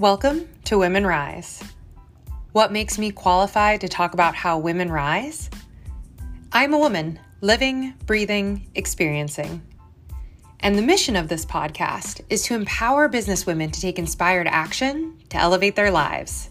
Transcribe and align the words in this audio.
Welcome 0.00 0.48
to 0.66 0.78
Women 0.78 1.04
Rise. 1.04 1.60
What 2.52 2.70
makes 2.70 2.98
me 2.98 3.10
qualified 3.10 3.80
to 3.80 3.88
talk 3.88 4.14
about 4.14 4.36
how 4.36 4.56
women 4.56 4.92
rise? 4.92 5.50
I'm 6.52 6.72
a 6.72 6.78
woman 6.78 7.18
living, 7.40 7.94
breathing, 8.06 8.70
experiencing. 8.76 9.60
And 10.60 10.78
the 10.78 10.82
mission 10.82 11.16
of 11.16 11.26
this 11.26 11.44
podcast 11.44 12.20
is 12.30 12.44
to 12.44 12.54
empower 12.54 13.08
businesswomen 13.08 13.72
to 13.72 13.80
take 13.80 13.98
inspired 13.98 14.46
action 14.46 15.18
to 15.30 15.36
elevate 15.36 15.74
their 15.74 15.90
lives. 15.90 16.48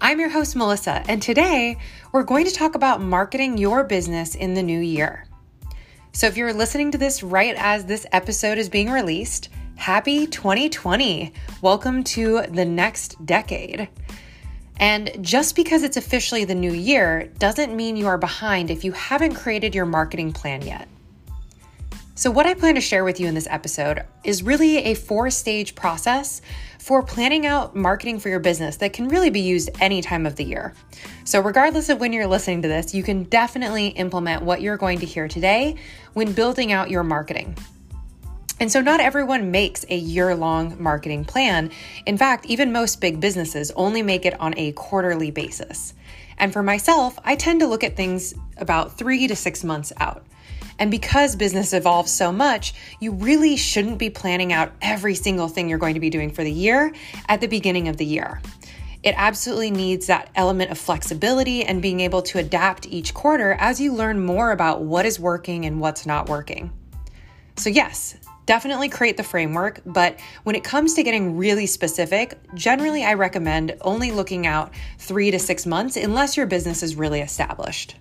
I'm 0.00 0.20
your 0.20 0.30
host, 0.30 0.54
Melissa, 0.54 1.02
and 1.08 1.20
today 1.20 1.76
we're 2.12 2.22
going 2.22 2.46
to 2.46 2.54
talk 2.54 2.76
about 2.76 3.00
marketing 3.00 3.58
your 3.58 3.82
business 3.82 4.36
in 4.36 4.54
the 4.54 4.62
new 4.62 4.78
year. 4.78 5.26
So, 6.12 6.28
if 6.28 6.36
you're 6.36 6.52
listening 6.52 6.92
to 6.92 6.98
this 6.98 7.24
right 7.24 7.56
as 7.58 7.86
this 7.86 8.06
episode 8.12 8.56
is 8.56 8.68
being 8.68 8.88
released, 8.88 9.48
Happy 9.76 10.26
2020! 10.26 11.32
Welcome 11.62 12.02
to 12.04 12.42
the 12.48 12.64
next 12.64 13.24
decade. 13.24 13.88
And 14.78 15.12
just 15.20 15.54
because 15.54 15.84
it's 15.84 15.96
officially 15.96 16.44
the 16.44 16.54
new 16.56 16.72
year 16.72 17.30
doesn't 17.38 17.76
mean 17.76 17.96
you 17.96 18.08
are 18.08 18.18
behind 18.18 18.70
if 18.70 18.82
you 18.82 18.90
haven't 18.92 19.34
created 19.34 19.74
your 19.74 19.86
marketing 19.86 20.32
plan 20.32 20.62
yet. 20.62 20.88
So, 22.16 22.30
what 22.30 22.46
I 22.46 22.54
plan 22.54 22.74
to 22.74 22.80
share 22.80 23.04
with 23.04 23.20
you 23.20 23.28
in 23.28 23.34
this 23.34 23.46
episode 23.48 24.02
is 24.24 24.42
really 24.42 24.78
a 24.78 24.94
four 24.94 25.30
stage 25.30 25.74
process 25.74 26.40
for 26.78 27.02
planning 27.02 27.46
out 27.46 27.76
marketing 27.76 28.18
for 28.18 28.30
your 28.30 28.40
business 28.40 28.78
that 28.78 28.92
can 28.92 29.08
really 29.08 29.30
be 29.30 29.40
used 29.40 29.70
any 29.80 30.00
time 30.00 30.26
of 30.26 30.34
the 30.34 30.44
year. 30.44 30.72
So, 31.24 31.38
regardless 31.38 31.90
of 31.90 32.00
when 32.00 32.12
you're 32.12 32.26
listening 32.26 32.62
to 32.62 32.68
this, 32.68 32.94
you 32.94 33.02
can 33.02 33.24
definitely 33.24 33.88
implement 33.88 34.42
what 34.42 34.62
you're 34.62 34.78
going 34.78 34.98
to 35.00 35.06
hear 35.06 35.28
today 35.28 35.76
when 36.14 36.32
building 36.32 36.72
out 36.72 36.90
your 36.90 37.04
marketing. 37.04 37.56
And 38.58 38.72
so, 38.72 38.80
not 38.80 39.00
everyone 39.00 39.50
makes 39.50 39.84
a 39.90 39.96
year 39.96 40.34
long 40.34 40.82
marketing 40.82 41.26
plan. 41.26 41.70
In 42.06 42.16
fact, 42.16 42.46
even 42.46 42.72
most 42.72 43.00
big 43.00 43.20
businesses 43.20 43.70
only 43.72 44.02
make 44.02 44.24
it 44.24 44.38
on 44.40 44.54
a 44.56 44.72
quarterly 44.72 45.30
basis. 45.30 45.92
And 46.38 46.52
for 46.52 46.62
myself, 46.62 47.18
I 47.24 47.36
tend 47.36 47.60
to 47.60 47.66
look 47.66 47.84
at 47.84 47.96
things 47.96 48.34
about 48.56 48.96
three 48.96 49.26
to 49.26 49.36
six 49.36 49.62
months 49.62 49.92
out. 49.98 50.24
And 50.78 50.90
because 50.90 51.36
business 51.36 51.72
evolves 51.72 52.12
so 52.12 52.32
much, 52.32 52.74
you 53.00 53.12
really 53.12 53.56
shouldn't 53.56 53.98
be 53.98 54.10
planning 54.10 54.52
out 54.52 54.72
every 54.82 55.14
single 55.14 55.48
thing 55.48 55.68
you're 55.68 55.78
going 55.78 55.94
to 55.94 56.00
be 56.00 56.10
doing 56.10 56.30
for 56.30 56.44
the 56.44 56.52
year 56.52 56.92
at 57.28 57.40
the 57.40 57.46
beginning 57.46 57.88
of 57.88 57.96
the 57.96 58.04
year. 58.04 58.40
It 59.02 59.14
absolutely 59.16 59.70
needs 59.70 60.06
that 60.06 60.30
element 60.34 60.70
of 60.70 60.78
flexibility 60.78 61.62
and 61.62 61.80
being 61.80 62.00
able 62.00 62.22
to 62.22 62.38
adapt 62.38 62.86
each 62.86 63.14
quarter 63.14 63.52
as 63.52 63.80
you 63.80 63.94
learn 63.94 64.24
more 64.24 64.50
about 64.50 64.82
what 64.82 65.06
is 65.06 65.20
working 65.20 65.64
and 65.64 65.80
what's 65.80 66.06
not 66.06 66.28
working. 66.28 66.72
So, 67.56 67.70
yes, 67.70 68.16
definitely 68.46 68.88
create 68.88 69.16
the 69.16 69.22
framework, 69.22 69.80
but 69.84 70.18
when 70.44 70.56
it 70.56 70.64
comes 70.64 70.94
to 70.94 71.02
getting 71.02 71.36
really 71.36 71.66
specific, 71.66 72.38
generally 72.54 73.04
I 73.04 73.14
recommend 73.14 73.76
only 73.80 74.12
looking 74.12 74.46
out 74.46 74.72
three 74.98 75.30
to 75.32 75.38
six 75.38 75.66
months 75.66 75.96
unless 75.96 76.36
your 76.36 76.46
business 76.46 76.82
is 76.82 76.96
really 76.96 77.20
established. 77.20 77.96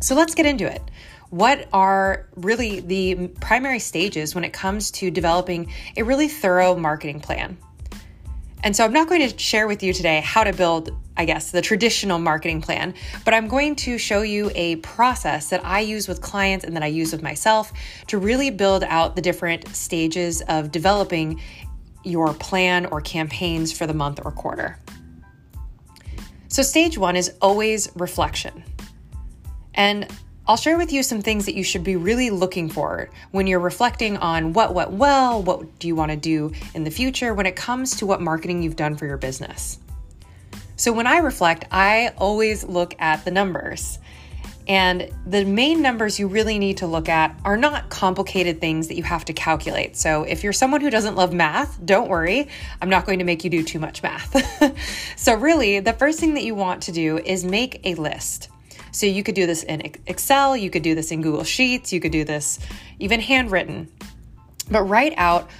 So 0.00 0.14
let's 0.14 0.34
get 0.34 0.44
into 0.44 0.70
it. 0.70 0.82
What 1.30 1.66
are 1.72 2.28
really 2.36 2.80
the 2.80 3.28
primary 3.40 3.78
stages 3.78 4.34
when 4.34 4.44
it 4.44 4.52
comes 4.52 4.90
to 4.92 5.10
developing 5.10 5.72
a 5.96 6.02
really 6.02 6.28
thorough 6.28 6.76
marketing 6.76 7.20
plan? 7.20 7.56
And 8.62 8.76
so 8.76 8.84
I'm 8.84 8.92
not 8.92 9.08
going 9.08 9.28
to 9.28 9.38
share 9.38 9.66
with 9.66 9.82
you 9.82 9.92
today 9.92 10.20
how 10.20 10.44
to 10.44 10.52
build, 10.52 10.90
I 11.16 11.24
guess, 11.24 11.50
the 11.50 11.62
traditional 11.62 12.18
marketing 12.18 12.60
plan, 12.60 12.94
but 13.24 13.34
I'm 13.34 13.46
going 13.46 13.76
to 13.76 13.98
show 13.98 14.22
you 14.22 14.50
a 14.54 14.76
process 14.76 15.50
that 15.50 15.64
I 15.64 15.80
use 15.80 16.08
with 16.08 16.20
clients 16.20 16.64
and 16.64 16.74
that 16.74 16.82
I 16.82 16.88
use 16.88 17.12
with 17.12 17.22
myself 17.22 17.72
to 18.08 18.18
really 18.18 18.50
build 18.50 18.82
out 18.84 19.14
the 19.14 19.22
different 19.22 19.68
stages 19.74 20.42
of 20.48 20.72
developing 20.72 21.40
your 22.02 22.34
plan 22.34 22.86
or 22.86 23.00
campaigns 23.00 23.76
for 23.76 23.86
the 23.86 23.94
month 23.94 24.20
or 24.24 24.32
quarter. 24.32 24.78
So, 26.48 26.62
stage 26.62 26.98
one 26.98 27.16
is 27.16 27.32
always 27.40 27.90
reflection. 27.94 28.64
And 29.74 30.06
I'll 30.46 30.56
share 30.56 30.76
with 30.76 30.92
you 30.92 31.02
some 31.02 31.22
things 31.22 31.46
that 31.46 31.54
you 31.54 31.64
should 31.64 31.82
be 31.82 31.96
really 31.96 32.30
looking 32.30 32.68
for 32.68 33.08
when 33.30 33.46
you're 33.46 33.60
reflecting 33.60 34.18
on 34.18 34.52
what 34.52 34.74
went 34.74 34.90
well, 34.90 35.42
what 35.42 35.78
do 35.78 35.88
you 35.88 35.96
want 35.96 36.10
to 36.10 36.16
do 36.16 36.52
in 36.74 36.84
the 36.84 36.90
future 36.90 37.32
when 37.32 37.46
it 37.46 37.56
comes 37.56 37.96
to 37.96 38.06
what 38.06 38.20
marketing 38.20 38.62
you've 38.62 38.76
done 38.76 38.94
for 38.94 39.06
your 39.06 39.16
business. 39.16 39.78
So, 40.76 40.92
when 40.92 41.06
I 41.06 41.18
reflect, 41.18 41.64
I 41.70 42.12
always 42.18 42.64
look 42.64 42.94
at 42.98 43.24
the 43.24 43.30
numbers. 43.30 43.98
And 44.66 45.10
the 45.26 45.44
main 45.44 45.82
numbers 45.82 46.18
you 46.18 46.26
really 46.26 46.58
need 46.58 46.78
to 46.78 46.86
look 46.86 47.08
at 47.08 47.38
are 47.44 47.56
not 47.56 47.90
complicated 47.90 48.62
things 48.62 48.88
that 48.88 48.96
you 48.96 49.02
have 49.02 49.26
to 49.26 49.34
calculate. 49.34 49.96
So, 49.96 50.22
if 50.22 50.42
you're 50.42 50.52
someone 50.52 50.80
who 50.80 50.90
doesn't 50.90 51.16
love 51.16 51.32
math, 51.32 51.78
don't 51.84 52.08
worry, 52.08 52.48
I'm 52.80 52.88
not 52.88 53.06
going 53.06 53.18
to 53.18 53.24
make 53.24 53.44
you 53.44 53.50
do 53.50 53.62
too 53.62 53.78
much 53.78 54.02
math. 54.02 54.34
so, 55.16 55.34
really, 55.34 55.80
the 55.80 55.92
first 55.92 56.18
thing 56.18 56.34
that 56.34 56.44
you 56.44 56.54
want 56.54 56.82
to 56.84 56.92
do 56.92 57.18
is 57.18 57.44
make 57.44 57.80
a 57.84 57.94
list. 57.94 58.48
So 58.94 59.06
you 59.06 59.24
could 59.24 59.34
do 59.34 59.44
this 59.44 59.64
in 59.64 59.92
Excel, 60.06 60.56
you 60.56 60.70
could 60.70 60.84
do 60.84 60.94
this 60.94 61.10
in 61.10 61.20
Google 61.20 61.42
Sheets, 61.42 61.92
you 61.92 61.98
could 61.98 62.12
do 62.12 62.22
this 62.22 62.60
even 63.00 63.18
handwritten. 63.18 63.90
But 64.70 64.84
write 64.84 65.14
out 65.16 65.50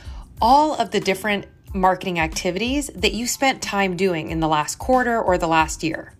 all 0.41 0.75
of 0.75 0.93
the 0.93 1.01
different 1.01 1.47
marketing 1.75 2.19
activities 2.21 2.87
that 2.95 3.13
you 3.13 3.27
spent 3.27 3.61
time 3.61 3.97
doing 3.97 4.31
in 4.31 4.41
the 4.41 4.49
last 4.49 4.79
quarter 4.79 5.21
or 5.21 5.37
the 5.37 5.49
last 5.49 5.83
year, 5.83 6.15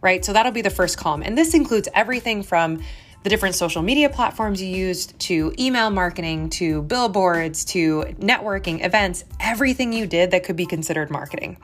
right? 0.00 0.24
So 0.24 0.32
that'll 0.32 0.52
be 0.52 0.62
the 0.62 0.70
first 0.70 0.96
column. 0.96 1.22
And 1.22 1.36
this 1.36 1.54
includes 1.54 1.88
everything 1.92 2.42
from 2.42 2.82
the 3.24 3.30
different 3.30 3.54
social 3.54 3.82
media 3.82 4.08
platforms 4.08 4.62
you 4.62 4.68
used 4.68 5.18
to 5.20 5.54
email 5.58 5.90
marketing 5.90 6.50
to 6.50 6.82
billboards 6.82 7.64
to 7.66 8.02
networking, 8.18 8.84
events, 8.84 9.24
everything 9.40 9.92
you 9.92 10.06
did 10.06 10.30
that 10.30 10.44
could 10.44 10.56
be 10.56 10.66
considered 10.66 11.10
marketing. 11.10 11.56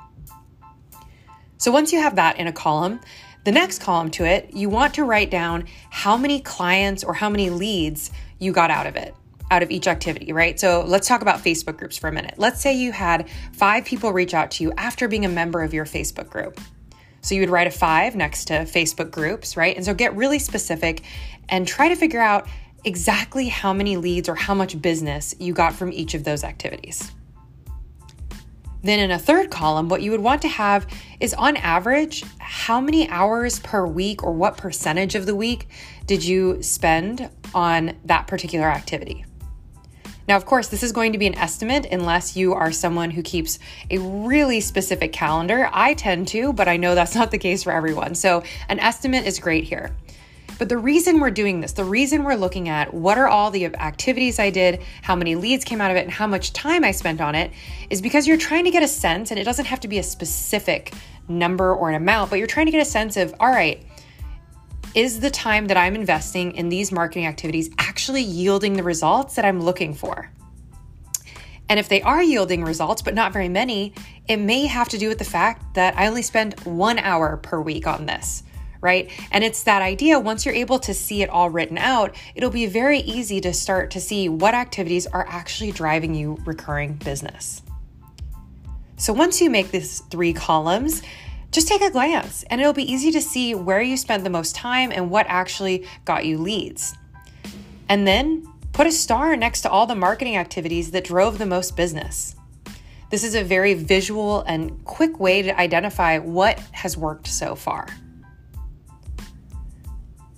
So 1.57 1.73
once 1.73 1.93
you 1.93 2.01
have 2.01 2.17
that 2.17 2.39
in 2.39 2.47
a 2.47 2.53
column, 2.53 3.01
the 3.45 3.53
next 3.53 3.81
column 3.81 4.11
to 4.13 4.25
it, 4.25 4.53
you 4.53 4.69
want 4.69 4.95
to 4.95 5.05
write 5.05 5.31
down 5.31 5.67
how 5.91 6.17
many 6.17 6.41
clients 6.41 7.03
or 7.03 7.15
how 7.15 7.29
many 7.29 7.51
leads 7.51 8.11
you 8.39 8.53
got 8.53 8.71
out 8.71 8.87
of 8.87 8.95
it, 8.95 9.15
out 9.51 9.63
of 9.63 9.71
each 9.71 9.87
activity, 9.87 10.33
right? 10.33 10.59
So 10.59 10.85
let's 10.87 11.09
talk 11.09 11.23
about 11.23 11.43
Facebook 11.43 11.77
groups 11.79 11.97
for 11.97 12.09
a 12.09 12.13
minute. 12.13 12.35
Let's 12.37 12.61
say 12.61 12.75
you 12.75 12.93
had 12.93 13.29
five 13.53 13.85
people 13.85 14.13
reach 14.13 14.35
out 14.35 14.51
to 14.53 14.65
you 14.65 14.73
after 14.77 15.09
being 15.09 15.25
a 15.25 15.29
member 15.29 15.63
of 15.63 15.73
your 15.73 15.85
Facebook 15.85 16.29
group. 16.29 16.61
So 17.21 17.35
you 17.35 17.41
would 17.41 17.51
write 17.51 17.67
a 17.67 17.71
five 17.71 18.15
next 18.15 18.47
to 18.47 18.61
Facebook 18.61 19.11
groups, 19.11 19.57
right? 19.57 19.75
And 19.77 19.85
so 19.85 19.95
get 19.95 20.15
really 20.15 20.39
specific 20.39 21.03
and 21.49 21.67
try 21.67 21.89
to 21.89 21.97
figure 21.97 22.21
out 22.21 22.47
exactly 22.85 23.49
how 23.49 23.73
many 23.73 23.97
leads 23.97 24.29
or 24.29 24.35
how 24.35 24.55
much 24.55 24.81
business 24.81 25.35
you 25.39 25.53
got 25.53 25.75
from 25.75 25.93
each 25.93 26.15
of 26.15 26.25
those 26.25 26.45
activities. 26.45 27.11
Then 28.83 29.01
in 29.01 29.11
a 29.11 29.19
third 29.19 29.51
column, 29.51 29.89
what 29.89 30.03
you 30.03 30.13
would 30.13 30.21
want 30.21 30.43
to 30.43 30.49
have 30.49 30.87
is 31.19 31.35
on 31.35 31.57
average, 31.57 32.25
how 32.39 32.81
many 32.81 33.09
hours 33.09 33.59
per 33.61 33.85
week 33.85 34.23
or 34.23 34.33
what 34.33 34.57
percentage 34.57 35.17
of 35.17 35.27
the 35.27 35.35
week 35.35 35.69
did 36.07 36.25
you 36.25 36.63
spend 36.63 37.29
on 37.53 37.97
that 38.05 38.29
particular 38.29 38.67
activity? 38.67 39.25
Now, 40.29 40.37
of 40.37 40.45
course, 40.45 40.69
this 40.69 40.83
is 40.83 40.93
going 40.93 41.13
to 41.13 41.19
be 41.19 41.27
an 41.27 41.35
estimate 41.37 41.87
unless 41.91 42.37
you 42.37 42.53
are 42.53 42.71
someone 42.71 43.11
who 43.11 43.23
keeps 43.23 43.59
a 43.91 43.97
really 43.97 44.61
specific 44.61 45.11
calendar. 45.11 45.71
I 45.73 45.95
tend 45.95 46.29
to, 46.29 46.53
but 46.53 46.69
I 46.69 46.77
know 46.77 46.95
that's 46.95 47.15
not 47.17 47.31
the 47.31 47.39
case 47.39 47.63
for 47.63 47.73
everyone. 47.73 48.15
So, 48.15 48.43
an 48.69 48.79
estimate 48.79 49.27
is 49.27 49.39
great 49.39 49.65
here. 49.65 49.97
But 50.59 50.69
the 50.69 50.77
reason 50.77 51.21
we're 51.21 51.31
doing 51.31 51.61
this, 51.61 51.73
the 51.73 51.85
reason 51.85 52.25
we're 52.25 52.35
looking 52.35 52.69
at 52.69 52.93
what 52.93 53.17
are 53.17 53.29
all 53.29 53.51
the 53.51 53.67
activities 53.67 54.39
I 54.39 54.51
did, 54.51 54.83
how 55.03 55.17
many 55.17 55.35
leads 55.35 55.65
came 55.65 55.81
out 55.81 55.91
of 55.91 55.97
it, 55.97 56.01
and 56.01 56.11
how 56.13 56.27
much 56.27 56.53
time 56.53 56.85
I 56.85 56.91
spent 56.91 57.23
on 57.23 57.35
it 57.35 57.53
is 57.89 58.03
because 58.03 58.27
you're 58.27 58.37
trying 58.37 58.65
to 58.65 58.71
get 58.71 58.83
a 58.83 58.89
sense, 58.89 59.31
and 59.31 59.41
it 59.41 59.45
doesn't 59.45 59.67
have 59.67 59.81
to 59.81 59.89
be 59.89 59.99
a 59.99 60.03
specific 60.03 60.93
number 61.27 61.75
or 61.75 61.89
an 61.89 61.95
amount, 61.95 62.29
but 62.29 62.39
you're 62.39 62.49
trying 62.49 62.67
to 62.67 62.73
get 62.73 62.83
a 62.83 62.91
sense 62.91 63.17
of, 63.17 63.35
all 63.41 63.51
right, 63.51 63.83
is 64.99 65.21
the 65.21 65.31
time 65.31 65.69
that 65.69 65.77
I'm 65.77 65.95
investing 65.95 66.57
in 66.57 66.71
these 66.71 66.91
marketing 66.91 67.25
activities 67.25 67.71
actually 67.79 68.23
yielding 68.23 68.73
the 68.73 68.83
results 68.83 69.37
that 69.37 69.45
I'm 69.45 69.61
looking 69.61 69.95
for? 69.95 70.29
And 71.69 71.79
if 71.79 71.89
they 71.89 72.03
are 72.03 72.21
yielding 72.21 72.65
results, 72.65 73.01
but 73.01 73.15
not 73.15 73.33
very 73.33 73.49
many, 73.49 73.95
it 74.27 74.39
may 74.39 74.67
have 74.67 74.89
to 74.89 74.99
do 74.99 75.07
with 75.07 75.19
the 75.19 75.25
fact 75.25 75.75
that 75.75 75.97
I 75.97 76.09
only 76.09 76.23
spend 76.23 76.59
one 76.65 76.99
hour 76.99 77.37
per 77.37 77.61
week 77.61 77.87
on 77.87 78.07
this 78.07 78.43
right? 78.81 79.11
And 79.33 79.43
it's 79.43 79.65
that 79.65 79.83
idea 79.83 80.21
once 80.21 80.47
you're 80.47 80.55
able 80.55 80.79
to 80.79 80.95
see 80.95 81.23
it 81.23 81.29
all 81.31 81.51
written 81.51 81.79
out, 81.79 82.15
it'll 82.37 82.49
be 82.49 82.67
very 82.67 83.01
easy 83.01 83.41
to 83.41 83.53
start 83.53 83.91
to 83.91 84.01
see 84.01 84.29
what 84.29 84.55
activities 84.55 85.05
are 85.09 85.27
actually 85.29 85.73
driving 85.73 86.15
you 86.15 86.39
recurring 86.45 86.93
business. 86.93 87.61
So 88.97 89.13
once 89.13 89.41
you 89.41 89.51
make 89.51 89.73
these 89.73 89.99
three 90.13 90.33
columns, 90.33 91.03
just 91.51 91.69
take 91.69 91.81
a 91.81 91.91
glance 91.91 92.45
and 92.45 92.61
it'll 92.61 92.73
be 92.73 92.91
easy 92.91 93.11
to 93.11 93.21
see 93.21 93.55
where 93.55 93.81
you 93.81 93.97
spent 93.97 94.25
the 94.25 94.31
most 94.31 94.55
time 94.55 94.93
and 94.93 95.11
what 95.11 95.27
actually 95.29 95.87
got 96.05 96.27
you 96.27 96.39
leads. 96.39 96.95
And 97.89 98.07
then 98.07 98.47
put 98.73 98.87
a 98.87 98.93
star 98.93 99.37
next 99.37 99.63
to 99.63 99.71
all 99.71 99.87
the 99.87 99.95
marketing 99.95 100.37
activities 100.37 100.91
that 100.91 101.05
drove 101.05 101.39
the 101.39 101.47
most 101.47 101.77
business. 101.77 102.37
This 103.11 103.25
is 103.25 103.35
a 103.35 103.43
very 103.43 103.73
visual 103.73 104.43
and 104.43 104.85
quick 104.85 105.19
way 105.19 105.43
to 105.43 105.59
identify 105.59 106.19
what 106.19 106.59
has 106.73 106.97
worked 106.97 107.27
so 107.27 107.55
far. 107.55 107.89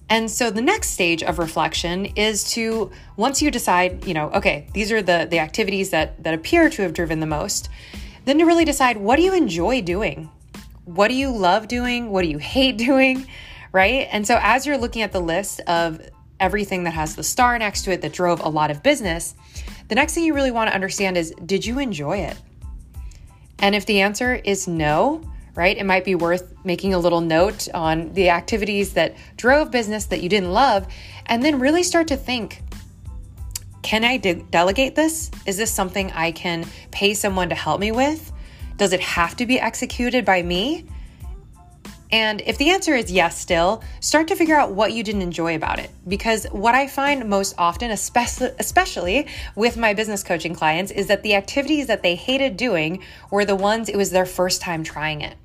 And 0.08 0.30
so 0.30 0.50
the 0.50 0.62
next 0.62 0.90
stage 0.90 1.22
of 1.22 1.38
reflection 1.38 2.06
is 2.06 2.44
to 2.52 2.90
once 3.16 3.42
you 3.42 3.50
decide, 3.50 4.04
you 4.04 4.14
know, 4.14 4.30
okay, 4.30 4.66
these 4.74 4.90
are 4.90 5.02
the 5.02 5.26
the 5.30 5.38
activities 5.38 5.90
that 5.90 6.22
that 6.22 6.34
appear 6.34 6.68
to 6.70 6.82
have 6.82 6.92
driven 6.92 7.20
the 7.20 7.26
most, 7.26 7.68
Then 8.24 8.38
to 8.38 8.44
really 8.44 8.64
decide 8.64 8.96
what 8.96 9.16
do 9.16 9.22
you 9.22 9.34
enjoy 9.34 9.82
doing? 9.82 10.30
What 10.84 11.08
do 11.08 11.14
you 11.14 11.30
love 11.30 11.68
doing? 11.68 12.10
What 12.10 12.22
do 12.22 12.28
you 12.28 12.38
hate 12.38 12.76
doing? 12.78 13.26
Right? 13.72 14.08
And 14.10 14.26
so 14.26 14.38
as 14.40 14.66
you're 14.66 14.78
looking 14.78 15.02
at 15.02 15.12
the 15.12 15.20
list 15.20 15.60
of 15.60 16.00
everything 16.40 16.84
that 16.84 16.92
has 16.92 17.14
the 17.14 17.22
star 17.22 17.58
next 17.58 17.82
to 17.82 17.92
it 17.92 18.00
that 18.02 18.12
drove 18.12 18.40
a 18.40 18.48
lot 18.48 18.70
of 18.70 18.82
business, 18.82 19.34
the 19.88 19.94
next 19.94 20.14
thing 20.14 20.24
you 20.24 20.34
really 20.34 20.50
want 20.50 20.68
to 20.68 20.74
understand 20.74 21.16
is 21.16 21.32
did 21.44 21.64
you 21.64 21.78
enjoy 21.78 22.18
it? 22.18 22.36
And 23.60 23.74
if 23.74 23.86
the 23.86 24.00
answer 24.00 24.34
is 24.34 24.66
no, 24.66 25.22
right, 25.54 25.76
it 25.76 25.84
might 25.84 26.04
be 26.04 26.14
worth 26.14 26.54
making 26.64 26.94
a 26.94 26.98
little 26.98 27.20
note 27.20 27.68
on 27.74 28.12
the 28.14 28.30
activities 28.30 28.94
that 28.94 29.16
drove 29.36 29.70
business 29.70 30.06
that 30.06 30.22
you 30.22 30.28
didn't 30.28 30.52
love, 30.52 30.86
and 31.26 31.42
then 31.44 31.60
really 31.60 31.82
start 31.82 32.08
to 32.08 32.16
think 32.16 32.62
can 33.82 34.04
I 34.04 34.18
de- 34.18 34.34
delegate 34.34 34.94
this? 34.94 35.30
Is 35.46 35.56
this 35.56 35.72
something 35.72 36.12
I 36.12 36.32
can 36.32 36.66
pay 36.90 37.14
someone 37.14 37.48
to 37.48 37.54
help 37.54 37.80
me 37.80 37.92
with? 37.92 38.30
Does 38.80 38.94
it 38.94 39.00
have 39.00 39.36
to 39.36 39.44
be 39.44 39.60
executed 39.60 40.24
by 40.24 40.40
me? 40.40 40.86
And 42.10 42.40
if 42.46 42.56
the 42.56 42.70
answer 42.70 42.94
is 42.94 43.12
yes, 43.12 43.38
still, 43.38 43.84
start 44.00 44.28
to 44.28 44.34
figure 44.34 44.56
out 44.56 44.72
what 44.72 44.94
you 44.94 45.02
didn't 45.02 45.20
enjoy 45.20 45.54
about 45.54 45.78
it. 45.78 45.90
Because 46.08 46.46
what 46.46 46.74
I 46.74 46.86
find 46.86 47.28
most 47.28 47.54
often, 47.58 47.90
especially, 47.90 49.26
with 49.54 49.76
my 49.76 49.92
business 49.92 50.22
coaching 50.22 50.54
clients, 50.54 50.92
is 50.92 51.08
that 51.08 51.22
the 51.22 51.34
activities 51.34 51.88
that 51.88 52.02
they 52.02 52.14
hated 52.14 52.56
doing 52.56 53.02
were 53.30 53.44
the 53.44 53.54
ones 53.54 53.90
it 53.90 53.96
was 53.96 54.12
their 54.12 54.24
first 54.24 54.62
time 54.62 54.82
trying 54.82 55.20
it. 55.20 55.36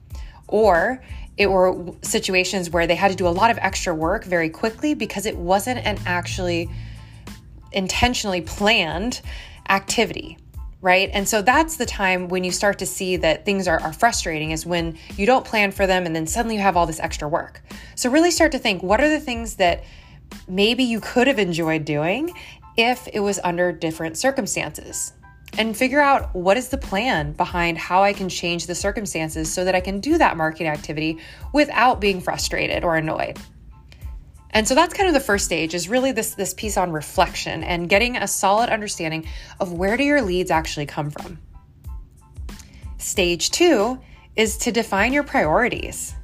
Or 0.48 1.04
it 1.36 1.48
were 1.48 1.92
situations 2.04 2.70
where 2.70 2.88
they 2.88 2.96
had 2.96 3.12
to 3.12 3.18
do 3.18 3.28
a 3.28 3.36
lot 3.36 3.52
of 3.52 3.58
extra 3.58 3.94
work 3.94 4.24
very 4.24 4.50
quickly 4.50 4.94
because 4.94 5.26
it 5.26 5.36
wasn't 5.36 5.86
an 5.86 6.00
actually 6.06 6.70
intentionally 7.74 8.40
planned 8.40 9.20
activity 9.68 10.38
right? 10.86 11.10
And 11.14 11.28
so 11.28 11.42
that's 11.42 11.78
the 11.78 11.86
time 11.88 12.28
when 12.28 12.44
you 12.44 12.52
start 12.52 12.78
to 12.78 12.86
see 12.86 13.18
that 13.18 13.44
things 13.44 13.68
are, 13.68 13.82
are, 13.82 13.92
frustrating, 13.92 14.52
is 14.52 14.68
when 14.68 14.96
you 15.18 15.26
don't 15.26 15.44
plan 15.44 15.72
for 15.72 15.88
them 15.88 16.06
and 16.06 16.16
then 16.16 16.28
suddenly 16.28 16.58
you 16.58 16.62
have 16.62 16.78
all 16.78 16.86
this 16.86 17.00
extra 17.00 17.28
work. 17.28 17.64
So 17.96 18.12
really 18.12 18.30
start 18.30 18.52
to 18.52 18.60
think 18.60 18.84
what 18.84 19.02
are 19.02 19.10
the 19.10 19.20
things 19.20 19.56
that 19.56 19.84
maybe 20.48 20.84
you 20.84 21.00
could 21.00 21.26
have 21.26 21.40
enjoyed 21.40 21.86
doing 21.86 22.32
if 22.78 23.08
it 23.12 23.20
was 23.20 23.40
under 23.44 23.72
different 23.72 24.16
circumstances? 24.16 25.14
And 25.58 25.76
figure 25.76 26.02
out 26.02 26.36
what 26.36 26.56
is 26.56 26.68
the 26.68 26.78
plan 26.78 27.32
behind 27.32 27.80
how 27.80 28.04
I 28.04 28.14
can 28.14 28.30
change 28.30 28.68
the 28.68 28.76
circumstances 28.76 29.52
so 29.52 29.66
that 29.66 29.74
I 29.74 29.80
can 29.80 30.00
do 30.00 30.20
that 30.20 30.38
marketing 30.38 30.68
activity 30.68 31.18
without 31.52 32.00
being 32.00 32.22
frustrated 32.22 32.84
or 32.84 32.96
annoyed. 32.96 33.40
And 34.52 34.68
so 34.68 34.74
that's 34.74 34.94
kind 34.94 35.08
of 35.08 35.14
the 35.14 35.20
first 35.20 35.46
stage 35.46 35.74
is 35.74 35.90
really 35.90 36.12
this 36.12 36.36
this 36.36 36.54
piece 36.54 36.78
on 36.78 36.92
reflection 36.92 37.64
and 37.64 37.90
getting 37.90 38.16
a 38.16 38.28
solid 38.28 38.70
understanding 38.70 39.28
of 39.60 39.74
where 39.74 39.98
do 39.98 40.04
your 40.04 40.22
leads 40.22 40.52
actually 40.52 40.86
come 40.86 41.10
from. 41.10 41.40
Stage 42.98 43.52
2 43.52 44.00
is 44.36 44.58
to 44.58 44.72
define 44.72 45.14
your 45.14 45.24
priorities. 45.24 46.16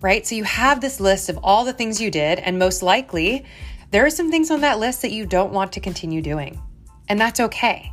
Right? 0.00 0.26
So 0.26 0.34
you 0.34 0.44
have 0.44 0.80
this 0.80 1.00
list 1.00 1.28
of 1.28 1.38
all 1.42 1.64
the 1.64 1.72
things 1.72 2.00
you 2.00 2.10
did 2.10 2.38
and 2.38 2.58
most 2.58 2.82
likely 2.82 3.44
there 3.90 4.06
are 4.06 4.10
some 4.10 4.30
things 4.30 4.50
on 4.50 4.60
that 4.60 4.78
list 4.78 5.02
that 5.02 5.10
you 5.10 5.26
don't 5.26 5.52
want 5.52 5.72
to 5.72 5.80
continue 5.80 6.22
doing. 6.22 6.60
And 7.08 7.20
that's 7.20 7.40
okay. 7.40 7.92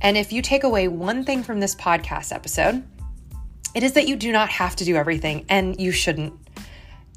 And 0.00 0.16
if 0.16 0.32
you 0.32 0.42
take 0.42 0.64
away 0.64 0.88
one 0.88 1.24
thing 1.24 1.42
from 1.42 1.60
this 1.60 1.74
podcast 1.74 2.34
episode, 2.34 2.82
it 3.74 3.82
is 3.82 3.92
that 3.92 4.08
you 4.08 4.16
do 4.16 4.32
not 4.32 4.48
have 4.48 4.74
to 4.76 4.84
do 4.84 4.96
everything 4.96 5.44
and 5.48 5.80
you 5.80 5.92
shouldn't 5.92 6.34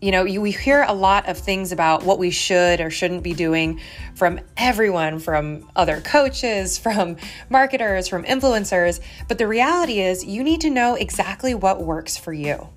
you 0.02 0.12
know, 0.12 0.24
you, 0.24 0.40
we 0.40 0.52
hear 0.52 0.84
a 0.84 0.94
lot 0.94 1.28
of 1.28 1.38
things 1.38 1.72
about 1.72 2.04
what 2.04 2.20
we 2.20 2.32
should 2.32 2.80
or 2.80 2.90
shouldn't 2.90 3.22
be 3.22 3.34
doing 3.34 3.82
from 4.16 4.40
everyone, 4.56 5.20
from 5.20 5.70
other 5.76 6.00
coaches, 6.02 6.78
from 6.78 7.18
marketers, 7.50 8.08
from 8.08 8.24
influencers. 8.24 9.02
But 9.28 9.38
the 9.38 9.48
reality 9.48 10.00
is, 10.00 10.24
you 10.24 10.44
need 10.44 10.62
to 10.62 10.70
know 10.70 10.96
exactly 10.96 11.54
what 11.54 11.82
works 11.84 12.18
for 12.18 12.32
you 12.32 12.70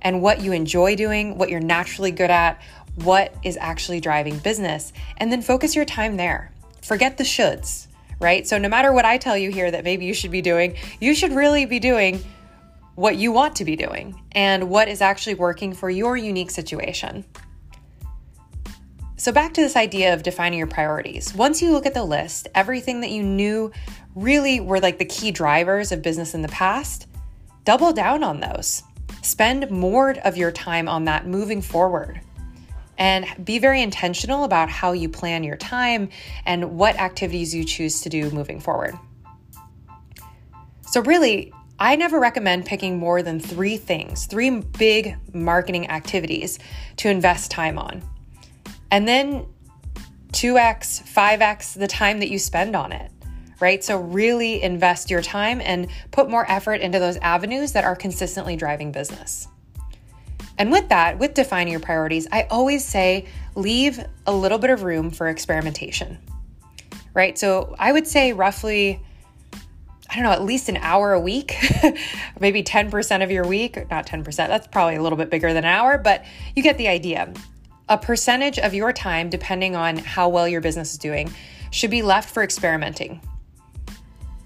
and 0.00 0.22
what 0.22 0.40
you 0.40 0.52
enjoy 0.52 0.96
doing, 0.96 1.36
what 1.36 1.50
you're 1.50 1.60
naturally 1.60 2.10
good 2.10 2.30
at, 2.30 2.60
what 2.96 3.34
is 3.42 3.56
actually 3.60 4.00
driving 4.00 4.38
business, 4.38 4.92
and 5.18 5.30
then 5.32 5.42
focus 5.42 5.74
your 5.74 5.84
time 5.84 6.16
there. 6.16 6.50
Forget 6.82 7.16
the 7.16 7.24
shoulds, 7.24 7.88
right? 8.20 8.46
So, 8.46 8.58
no 8.58 8.68
matter 8.68 8.92
what 8.92 9.04
I 9.04 9.18
tell 9.18 9.36
you 9.36 9.50
here 9.50 9.70
that 9.70 9.84
maybe 9.84 10.04
you 10.04 10.14
should 10.14 10.30
be 10.30 10.42
doing, 10.42 10.76
you 11.00 11.14
should 11.14 11.32
really 11.32 11.64
be 11.64 11.80
doing 11.80 12.22
what 12.94 13.16
you 13.16 13.32
want 13.32 13.56
to 13.56 13.64
be 13.64 13.76
doing 13.76 14.20
and 14.32 14.68
what 14.68 14.88
is 14.88 15.00
actually 15.00 15.34
working 15.34 15.72
for 15.72 15.90
your 15.90 16.16
unique 16.16 16.50
situation. 16.50 17.24
So, 19.16 19.32
back 19.32 19.54
to 19.54 19.60
this 19.60 19.76
idea 19.76 20.12
of 20.12 20.22
defining 20.22 20.58
your 20.58 20.68
priorities. 20.68 21.34
Once 21.34 21.62
you 21.62 21.72
look 21.72 21.86
at 21.86 21.94
the 21.94 22.04
list, 22.04 22.48
everything 22.54 23.00
that 23.00 23.10
you 23.10 23.22
knew 23.22 23.72
really 24.14 24.60
were 24.60 24.80
like 24.80 24.98
the 24.98 25.04
key 25.04 25.30
drivers 25.30 25.92
of 25.92 26.02
business 26.02 26.34
in 26.34 26.42
the 26.42 26.48
past, 26.48 27.06
double 27.64 27.92
down 27.92 28.22
on 28.22 28.40
those. 28.40 28.82
Spend 29.22 29.70
more 29.70 30.10
of 30.24 30.36
your 30.36 30.52
time 30.52 30.88
on 30.88 31.04
that 31.04 31.26
moving 31.26 31.62
forward. 31.62 32.20
And 32.98 33.26
be 33.44 33.58
very 33.58 33.82
intentional 33.82 34.44
about 34.44 34.68
how 34.68 34.92
you 34.92 35.08
plan 35.08 35.42
your 35.42 35.56
time 35.56 36.10
and 36.44 36.76
what 36.76 36.96
activities 36.96 37.54
you 37.54 37.64
choose 37.64 38.02
to 38.02 38.08
do 38.08 38.30
moving 38.30 38.60
forward. 38.60 38.94
So, 40.82 41.00
really, 41.00 41.52
I 41.78 41.96
never 41.96 42.20
recommend 42.20 42.66
picking 42.66 42.98
more 42.98 43.22
than 43.22 43.40
three 43.40 43.76
things, 43.76 44.26
three 44.26 44.50
big 44.50 45.16
marketing 45.32 45.90
activities 45.90 46.58
to 46.98 47.08
invest 47.08 47.50
time 47.50 47.78
on. 47.78 48.02
And 48.90 49.08
then 49.08 49.46
2x, 50.34 51.02
5x 51.12 51.78
the 51.78 51.86
time 51.88 52.20
that 52.20 52.28
you 52.28 52.38
spend 52.38 52.76
on 52.76 52.92
it, 52.92 53.10
right? 53.60 53.82
So, 53.82 53.98
really 53.98 54.62
invest 54.62 55.10
your 55.10 55.22
time 55.22 55.60
and 55.60 55.88
put 56.12 56.30
more 56.30 56.48
effort 56.50 56.80
into 56.80 56.98
those 56.98 57.16
avenues 57.18 57.72
that 57.72 57.84
are 57.84 57.96
consistently 57.96 58.56
driving 58.56 58.92
business. 58.92 59.48
And 60.58 60.70
with 60.70 60.88
that, 60.90 61.18
with 61.18 61.34
defining 61.34 61.72
your 61.72 61.80
priorities, 61.80 62.28
I 62.30 62.46
always 62.50 62.84
say 62.84 63.26
leave 63.56 64.04
a 64.26 64.32
little 64.32 64.58
bit 64.58 64.70
of 64.70 64.84
room 64.84 65.10
for 65.10 65.28
experimentation, 65.28 66.18
right? 67.14 67.36
So, 67.36 67.74
I 67.78 67.90
would 67.90 68.06
say 68.06 68.32
roughly 68.32 69.00
I 70.14 70.18
don't 70.18 70.26
know, 70.26 70.30
at 70.30 70.44
least 70.44 70.68
an 70.68 70.76
hour 70.76 71.12
a 71.12 71.18
week, 71.18 71.56
maybe 72.40 72.62
10% 72.62 73.24
of 73.24 73.32
your 73.32 73.44
week, 73.44 73.90
not 73.90 74.06
10%, 74.06 74.36
that's 74.36 74.68
probably 74.68 74.94
a 74.94 75.02
little 75.02 75.18
bit 75.18 75.28
bigger 75.28 75.52
than 75.52 75.64
an 75.64 75.70
hour, 75.70 75.98
but 75.98 76.24
you 76.54 76.62
get 76.62 76.78
the 76.78 76.86
idea. 76.86 77.34
A 77.88 77.98
percentage 77.98 78.60
of 78.60 78.74
your 78.74 78.92
time, 78.92 79.28
depending 79.28 79.74
on 79.74 79.96
how 79.96 80.28
well 80.28 80.46
your 80.46 80.60
business 80.60 80.92
is 80.92 80.98
doing, 80.98 81.32
should 81.72 81.90
be 81.90 82.00
left 82.02 82.32
for 82.32 82.44
experimenting, 82.44 83.20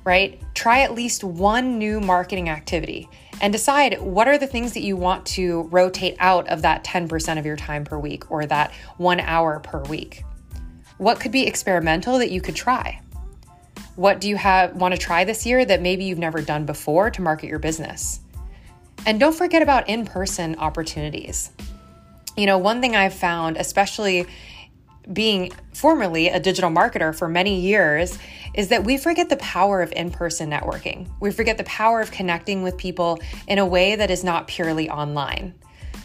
right? 0.04 0.40
Try 0.54 0.80
at 0.80 0.94
least 0.94 1.22
one 1.22 1.78
new 1.78 2.00
marketing 2.00 2.48
activity 2.48 3.06
and 3.42 3.52
decide 3.52 4.00
what 4.00 4.26
are 4.26 4.38
the 4.38 4.46
things 4.46 4.72
that 4.72 4.82
you 4.82 4.96
want 4.96 5.26
to 5.26 5.64
rotate 5.64 6.16
out 6.18 6.48
of 6.48 6.62
that 6.62 6.82
10% 6.82 7.38
of 7.38 7.44
your 7.44 7.56
time 7.56 7.84
per 7.84 7.98
week 7.98 8.30
or 8.30 8.46
that 8.46 8.72
one 8.96 9.20
hour 9.20 9.60
per 9.60 9.82
week. 9.82 10.24
What 10.96 11.20
could 11.20 11.30
be 11.30 11.46
experimental 11.46 12.18
that 12.20 12.30
you 12.30 12.40
could 12.40 12.56
try? 12.56 13.02
What 13.98 14.20
do 14.20 14.28
you 14.28 14.36
have 14.36 14.76
want 14.76 14.94
to 14.94 15.00
try 15.00 15.24
this 15.24 15.44
year 15.44 15.64
that 15.64 15.82
maybe 15.82 16.04
you've 16.04 16.20
never 16.20 16.40
done 16.40 16.66
before 16.66 17.10
to 17.10 17.20
market 17.20 17.48
your 17.48 17.58
business? 17.58 18.20
And 19.04 19.18
don't 19.18 19.34
forget 19.34 19.60
about 19.60 19.88
in-person 19.88 20.54
opportunities. 20.60 21.50
You 22.36 22.46
know, 22.46 22.58
one 22.58 22.80
thing 22.80 22.94
I've 22.94 23.12
found, 23.12 23.56
especially 23.56 24.24
being 25.12 25.50
formerly 25.74 26.28
a 26.28 26.38
digital 26.38 26.70
marketer 26.70 27.12
for 27.12 27.26
many 27.26 27.58
years 27.60 28.16
is 28.54 28.68
that 28.68 28.84
we 28.84 28.98
forget 28.98 29.30
the 29.30 29.36
power 29.38 29.82
of 29.82 29.90
in 29.90 30.12
person 30.12 30.48
networking. 30.48 31.08
We 31.18 31.32
forget 31.32 31.58
the 31.58 31.64
power 31.64 32.00
of 32.00 32.12
connecting 32.12 32.62
with 32.62 32.76
people 32.76 33.18
in 33.48 33.58
a 33.58 33.66
way 33.66 33.96
that 33.96 34.12
is 34.12 34.22
not 34.22 34.46
purely 34.46 34.88
online. 34.88 35.54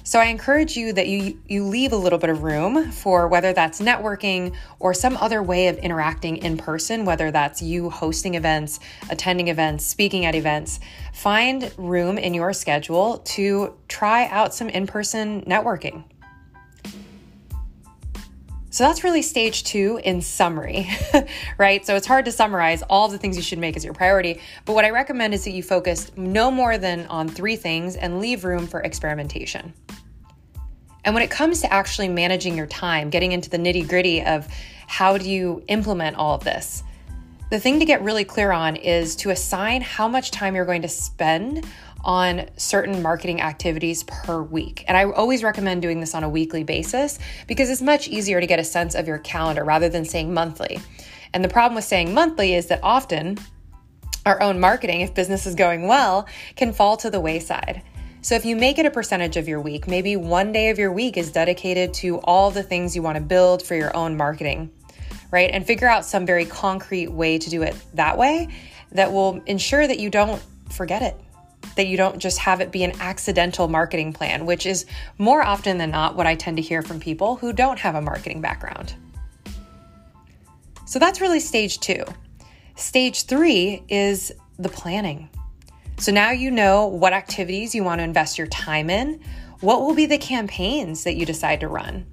So 0.06 0.20
I 0.20 0.26
encourage 0.26 0.76
you 0.76 0.92
that 0.94 1.08
you 1.08 1.40
you 1.48 1.64
leave 1.64 1.94
a 1.94 1.98
little 1.98 2.20
bit 2.20 2.30
of 2.30 2.44
room 2.44 2.92
for 2.92 3.30
whether 3.30 3.54
that's 3.54 3.80
networking 3.80 4.54
or 4.80 4.94
some 4.94 5.16
other 5.16 5.42
way 5.42 5.70
of 5.70 5.78
interacting 5.78 6.38
in 6.38 6.58
person, 6.58 7.06
whether 7.06 7.32
that's 7.32 7.62
you 7.62 7.90
hosting 7.90 8.36
events, 8.36 8.82
attending 9.10 9.48
events, 9.48 9.86
speaking 9.86 10.26
at 10.26 10.36
events. 10.36 10.82
Find 11.14 11.72
room 11.78 12.18
in 12.18 12.34
your 12.34 12.52
schedule 12.52 13.20
to 13.20 13.76
try 13.88 14.28
out 14.28 14.54
some 14.54 14.68
in-person 14.68 15.44
networking. 15.44 16.04
So 18.74 18.84
that's 18.86 19.04
really 19.04 19.22
stage 19.22 19.66
two 19.66 20.00
in 20.04 20.20
summary, 20.20 20.90
right? 21.60 21.86
So 21.86 21.96
it's 21.96 22.08
hard 22.08 22.26
to 22.26 22.32
summarize 22.32 22.82
all 22.82 23.08
the 23.08 23.20
things 23.20 23.38
you 23.38 23.44
should 23.44 23.60
make 23.60 23.78
as 23.78 23.86
your 23.86 23.94
priority, 23.94 24.42
but 24.66 24.74
what 24.74 24.84
I 24.84 24.90
recommend 24.90 25.36
is 25.36 25.44
that 25.44 25.52
you 25.52 25.62
focus 25.62 26.12
no 26.18 26.50
more 26.50 26.80
than 26.80 27.06
on 27.06 27.30
three 27.30 27.56
things 27.56 27.96
and 27.96 28.20
leave 28.20 28.44
room 28.44 28.66
for 28.66 28.82
experimentation. 28.82 29.76
And 31.06 31.14
when 31.14 31.24
it 31.24 31.30
comes 31.30 31.62
to 31.62 31.72
actually 31.72 32.10
managing 32.10 32.58
your 32.58 32.66
time, 32.66 33.12
getting 33.12 33.32
into 33.32 33.48
the 33.48 33.58
nitty 33.58 33.88
gritty 33.88 34.24
of 34.24 34.48
how 34.88 35.20
do 35.20 35.30
you 35.30 35.64
implement 35.68 36.16
all 36.16 36.34
of 36.34 36.44
this, 36.44 36.82
the 37.52 37.60
thing 37.60 37.78
to 37.78 37.86
get 37.86 38.02
really 38.02 38.24
clear 38.24 38.52
on 38.52 38.76
is 38.76 39.16
to 39.18 39.30
assign 39.30 39.84
how 39.84 40.08
much 40.08 40.32
time 40.32 40.56
you're 40.56 40.66
going 40.66 40.82
to 40.82 40.90
spend 40.90 41.64
on 42.04 42.50
certain 42.58 43.02
marketing 43.02 43.42
activities 43.42 44.04
per 44.04 44.42
week. 44.42 44.84
And 44.88 44.98
I 44.98 45.06
always 45.06 45.44
recommend 45.44 45.82
doing 45.82 46.00
this 46.00 46.14
on 46.14 46.24
a 46.24 46.30
weekly 46.30 46.64
basis 46.64 47.20
because 47.48 47.70
it's 47.70 47.82
much 47.82 48.08
easier 48.08 48.42
to 48.42 48.48
get 48.48 48.60
a 48.60 48.64
sense 48.64 48.96
of 48.96 49.08
your 49.08 49.20
calendar 49.20 49.64
rather 49.64 49.90
than 49.90 50.06
saying 50.06 50.34
monthly. 50.34 50.80
And 51.34 51.44
the 51.44 51.50
problem 51.50 51.76
with 51.76 51.86
saying 51.86 52.14
monthly 52.14 52.54
is 52.54 52.68
that 52.68 52.80
often 52.84 53.38
our 54.26 54.42
own 54.42 54.60
marketing, 54.60 55.02
if 55.02 55.14
business 55.14 55.46
is 55.46 55.56
going 55.56 55.88
well, 55.88 56.28
can 56.56 56.72
fall 56.74 56.98
to 56.98 57.10
the 57.10 57.20
wayside. 57.20 57.82
So, 58.22 58.36
if 58.36 58.46
you 58.46 58.56
make 58.56 58.80
it 58.80 58.86
a 58.86 58.92
percentage 58.92 59.36
of 59.36 59.50
your 59.50 59.60
week, 59.60 59.86
maybe 59.86 60.16
one 60.16 60.54
day 60.54 60.70
of 60.70 60.80
your 60.80 60.94
week 60.94 61.18
is 61.18 61.30
dedicated 61.30 61.94
to 61.96 62.20
all 62.20 62.52
the 62.52 62.64
things 62.64 62.96
you 62.96 63.02
want 63.02 63.18
to 63.18 63.22
build 63.22 63.62
for 63.62 63.76
your 63.76 63.94
own 63.98 64.16
marketing, 64.16 64.72
right? 65.30 65.50
And 65.52 65.68
figure 65.68 65.90
out 65.90 66.06
some 66.06 66.26
very 66.26 66.46
concrete 66.46 67.10
way 67.10 67.38
to 67.38 67.50
do 67.50 67.64
it 67.64 67.76
that 67.96 68.18
way 68.18 68.48
that 68.94 69.12
will 69.12 69.42
ensure 69.46 69.86
that 69.86 70.00
you 70.00 70.10
don't 70.10 70.42
forget 70.70 71.02
it, 71.02 71.20
that 71.76 71.88
you 71.88 71.98
don't 71.98 72.20
just 72.20 72.40
have 72.40 72.62
it 72.62 72.72
be 72.72 72.84
an 72.84 72.94
accidental 73.00 73.68
marketing 73.68 74.14
plan, 74.14 74.46
which 74.46 74.66
is 74.66 74.86
more 75.18 75.44
often 75.44 75.78
than 75.78 75.92
not 75.92 76.16
what 76.16 76.28
I 76.28 76.36
tend 76.36 76.58
to 76.58 76.64
hear 76.64 76.82
from 76.82 77.00
people 77.00 77.36
who 77.36 77.54
don't 77.54 77.80
have 77.80 77.96
a 77.96 78.02
marketing 78.02 78.42
background. 78.42 78.96
So, 80.86 81.00
that's 81.00 81.22
really 81.22 81.40
stage 81.40 81.80
two. 81.80 82.04
Stage 82.76 83.24
three 83.26 83.84
is 83.88 84.32
the 84.60 84.70
planning. 84.70 85.30
So 85.98 86.12
now 86.12 86.32
you 86.32 86.52
know 86.52 86.88
what 86.88 87.14
activities 87.14 87.74
you 87.74 87.84
want 87.84 88.00
to 88.00 88.04
invest 88.04 88.38
your 88.38 88.48
time 88.48 88.90
in. 88.90 89.22
What 89.62 89.82
will 89.82 89.96
be 89.96 90.06
the 90.06 90.18
campaigns 90.18 91.04
that 91.04 91.16
you 91.16 91.26
decide 91.26 91.60
to 91.62 91.68
run? 91.68 92.06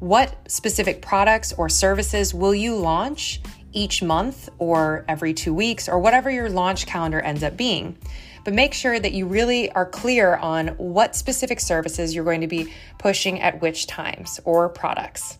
What 0.00 0.50
specific 0.50 1.02
products 1.02 1.52
or 1.52 1.68
services 1.68 2.34
will 2.34 2.54
you 2.54 2.74
launch 2.74 3.40
each 3.76 4.02
month 4.02 4.48
or 4.58 5.04
every 5.06 5.34
two 5.34 5.54
weeks 5.54 5.88
or 5.88 5.98
whatever 6.00 6.30
your 6.30 6.48
launch 6.48 6.86
calendar 6.86 7.20
ends 7.20 7.44
up 7.44 7.56
being? 7.56 7.96
But 8.44 8.54
make 8.54 8.74
sure 8.74 8.98
that 8.98 9.12
you 9.12 9.26
really 9.26 9.70
are 9.72 9.86
clear 9.86 10.36
on 10.36 10.68
what 10.78 11.14
specific 11.14 11.60
services 11.60 12.14
you're 12.14 12.24
going 12.24 12.40
to 12.40 12.46
be 12.46 12.72
pushing 12.98 13.40
at 13.40 13.60
which 13.60 13.86
times 13.86 14.40
or 14.44 14.68
products. 14.68 15.38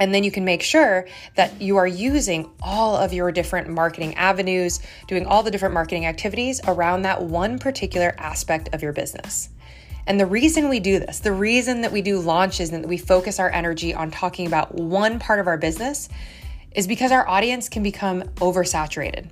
And 0.00 0.14
then 0.14 0.24
you 0.24 0.30
can 0.30 0.44
make 0.44 0.62
sure 0.62 1.06
that 1.36 1.60
you 1.60 1.76
are 1.76 1.86
using 1.86 2.50
all 2.62 2.96
of 2.96 3.12
your 3.12 3.32
different 3.32 3.68
marketing 3.68 4.14
avenues, 4.14 4.80
doing 5.06 5.26
all 5.26 5.42
the 5.42 5.50
different 5.50 5.74
marketing 5.74 6.06
activities 6.06 6.60
around 6.66 7.02
that 7.02 7.22
one 7.22 7.58
particular 7.58 8.14
aspect 8.18 8.74
of 8.74 8.82
your 8.82 8.92
business. 8.92 9.50
And 10.06 10.18
the 10.18 10.26
reason 10.26 10.70
we 10.70 10.80
do 10.80 10.98
this, 10.98 11.18
the 11.18 11.32
reason 11.32 11.82
that 11.82 11.92
we 11.92 12.00
do 12.00 12.18
launches 12.20 12.72
and 12.72 12.82
that 12.82 12.88
we 12.88 12.96
focus 12.96 13.38
our 13.38 13.50
energy 13.50 13.92
on 13.92 14.10
talking 14.10 14.46
about 14.46 14.74
one 14.74 15.18
part 15.18 15.40
of 15.40 15.46
our 15.46 15.58
business 15.58 16.08
is 16.72 16.86
because 16.86 17.12
our 17.12 17.28
audience 17.28 17.68
can 17.68 17.82
become 17.82 18.22
oversaturated. 18.36 19.28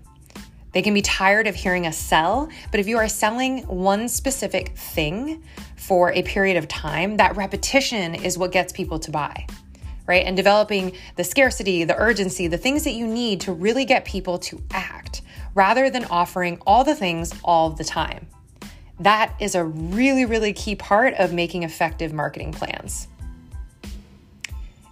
They 0.73 0.83
can 0.83 0.95
be 0.95 1.03
tired 1.03 1.47
of 1.47 1.55
hearing 1.55 1.87
us 1.87 1.97
sell, 1.97 2.49
but 2.71 2.81
if 2.81 2.87
you 2.87 2.99
are 2.99 3.09
selling 3.09 3.67
one 3.67 4.09
specific 4.09 4.77
thing 4.77 5.43
for 5.77 6.13
a 6.13 6.23
period 6.23 6.57
of 6.57 6.69
time, 6.69 7.17
that 7.17 7.37
repetition 7.37 8.15
is 8.15 8.37
what 8.37 8.53
gets 8.53 8.73
people 8.73 8.99
to 8.99 9.11
buy 9.11 9.47
right? 10.07 10.25
And 10.25 10.37
developing 10.37 10.93
the 11.17 11.25
scarcity, 11.25 11.85
the 11.85 11.97
urgency, 11.97 12.47
the 12.47 12.59
things 12.59 12.85
that 12.85 12.93
you 12.93 13.07
need 13.07 13.41
to 13.43 13.53
really 13.53 13.85
get 13.85 14.05
people 14.05 14.39
to 14.39 14.63
act 14.71 15.23
rather 15.55 15.91
than 15.91 16.05
offering 16.07 16.59
all 16.67 16.85
the 16.85 16.95
things 16.95 17.35
all 17.43 17.71
the 17.71 17.85
time. 17.85 18.27
That 19.01 19.35
is 19.41 19.55
a 19.55 19.65
really, 19.65 20.25
really 20.25 20.53
key 20.53 20.77
part 20.77 21.15
of 21.15 21.33
making 21.33 21.65
effective 21.65 22.13
marketing 22.13 22.53
plans. 22.53 23.09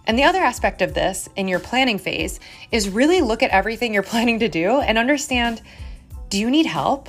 And 0.07 0.17
the 0.17 0.23
other 0.23 0.39
aspect 0.39 0.81
of 0.81 0.93
this 0.93 1.27
in 1.35 1.47
your 1.47 1.59
planning 1.59 1.97
phase 1.97 2.39
is 2.71 2.89
really 2.89 3.21
look 3.21 3.41
at 3.43 3.51
everything 3.51 3.93
you're 3.93 4.03
planning 4.13 4.39
to 4.39 4.47
do 4.47 4.79
and 4.79 4.97
understand 4.97 5.61
do 6.29 6.39
you 6.39 6.49
need 6.49 6.65
help? 6.65 7.07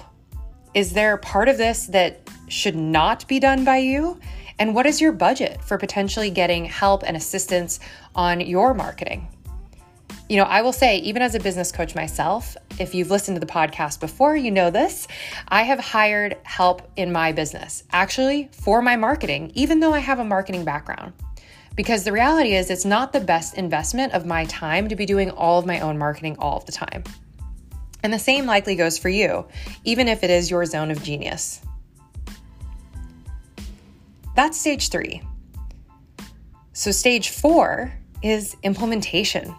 Is 0.75 0.93
there 0.93 1.17
part 1.17 1.49
of 1.49 1.57
this 1.57 1.87
that 1.87 2.29
should 2.49 2.77
not 2.77 3.27
be 3.27 3.41
done 3.41 3.65
by 3.65 3.79
you? 3.79 4.21
And 4.59 4.75
what 4.75 4.87
is 4.87 5.01
your 5.01 5.13
budget 5.13 5.63
for 5.65 5.79
potentially 5.79 6.31
getting 6.31 6.65
help 6.65 7.03
and 7.07 7.17
assistance 7.17 7.81
on 8.15 8.41
your 8.41 8.75
marketing? 8.75 9.29
You 10.29 10.39
know, 10.39 10.45
I 10.45 10.63
will 10.63 10.73
say, 10.73 10.99
even 10.99 11.23
as 11.23 11.35
a 11.35 11.41
business 11.41 11.71
coach 11.71 11.95
myself, 11.95 12.57
if 12.79 12.95
you've 12.95 13.11
listened 13.11 13.37
to 13.37 13.41
the 13.41 13.51
podcast 13.51 14.01
before, 14.01 14.37
you 14.37 14.51
know 14.51 14.71
this. 14.71 15.07
I 15.49 15.63
have 15.63 15.79
hired 15.79 16.37
help 16.43 16.83
in 16.97 17.13
my 17.13 17.33
business, 17.33 17.85
actually 17.93 18.51
for 18.53 18.83
my 18.83 18.97
marketing, 18.97 19.53
even 19.55 19.81
though 19.81 19.93
I 19.93 20.01
have 20.01 20.19
a 20.19 20.25
marketing 20.25 20.65
background. 20.65 21.13
Because 21.77 22.05
the 22.05 22.13
reality 22.13 22.55
is, 22.55 22.71
it's 22.71 22.87
not 22.87 23.13
the 23.13 23.21
best 23.21 23.55
investment 23.55 24.15
of 24.15 24.25
my 24.25 24.47
time 24.47 24.89
to 24.89 24.97
be 24.97 25.05
doing 25.05 25.31
all 25.31 25.59
of 25.59 25.67
my 25.67 25.81
own 25.81 25.99
marketing 25.99 26.37
all 26.39 26.57
of 26.57 26.65
the 26.65 26.73
time. 26.73 27.05
And 28.03 28.13
the 28.13 28.19
same 28.19 28.47
likely 28.47 28.77
goes 28.77 28.99
for 28.99 29.11
you, 29.11 29.47
even 29.85 30.09
if 30.09 30.25
it 30.25 30.31
is 30.31 30.51
your 30.51 30.65
zone 30.65 30.91
of 30.91 31.03
genius. 31.03 31.61
That's 34.35 34.59
stage 34.59 34.89
three. 34.89 35.23
So, 36.73 36.91
stage 36.91 37.31
four 37.31 37.93
is 38.23 38.57
implementation, 38.63 39.55